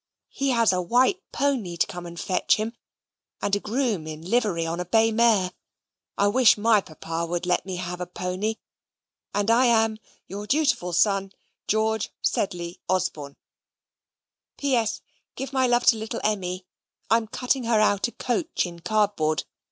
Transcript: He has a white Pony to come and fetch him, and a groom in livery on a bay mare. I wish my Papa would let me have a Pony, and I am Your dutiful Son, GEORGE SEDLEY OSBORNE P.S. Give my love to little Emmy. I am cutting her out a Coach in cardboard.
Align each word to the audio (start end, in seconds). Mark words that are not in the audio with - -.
He 0.31 0.49
has 0.49 0.73
a 0.73 0.81
white 0.81 1.19
Pony 1.31 1.77
to 1.77 1.85
come 1.85 2.07
and 2.07 2.19
fetch 2.19 2.55
him, 2.55 2.73
and 3.39 3.55
a 3.55 3.59
groom 3.59 4.07
in 4.07 4.23
livery 4.27 4.65
on 4.65 4.79
a 4.79 4.85
bay 4.85 5.11
mare. 5.11 5.51
I 6.17 6.27
wish 6.27 6.57
my 6.57 6.81
Papa 6.81 7.27
would 7.27 7.45
let 7.45 7.67
me 7.67 7.75
have 7.75 8.01
a 8.01 8.07
Pony, 8.07 8.55
and 9.31 9.51
I 9.51 9.67
am 9.67 9.97
Your 10.25 10.47
dutiful 10.47 10.91
Son, 10.93 11.33
GEORGE 11.67 12.09
SEDLEY 12.23 12.79
OSBORNE 12.89 13.35
P.S. 14.57 15.01
Give 15.35 15.53
my 15.53 15.67
love 15.67 15.85
to 15.85 15.97
little 15.97 16.19
Emmy. 16.23 16.65
I 17.11 17.17
am 17.17 17.27
cutting 17.27 17.65
her 17.65 17.79
out 17.79 18.07
a 18.07 18.11
Coach 18.11 18.65
in 18.65 18.79
cardboard. 18.79 19.43